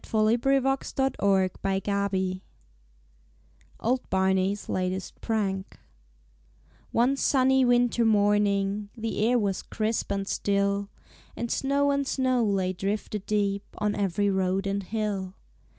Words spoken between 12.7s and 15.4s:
drifted deep On every road and hill.